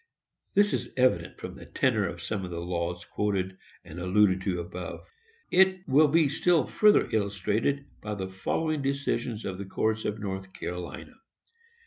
This 0.55 0.73
is 0.73 0.89
evident 0.97 1.39
from 1.39 1.53
the 1.53 1.67
tenor 1.67 2.07
of 2.07 2.23
some 2.23 2.43
of 2.43 2.49
the 2.49 2.59
laws 2.59 3.05
quoted 3.05 3.55
and 3.85 3.99
alluded 3.99 4.41
to 4.41 4.59
above. 4.59 5.01
It 5.51 5.87
will 5.87 6.07
be 6.07 6.27
still 6.27 6.65
further 6.65 7.07
illustrated 7.11 7.85
by 8.01 8.15
the 8.15 8.27
following 8.27 8.81
decisions 8.81 9.45
of 9.45 9.59
the 9.59 9.65
courts 9.65 10.03
of 10.05 10.19
North 10.19 10.53
Carolina. 10.53 11.13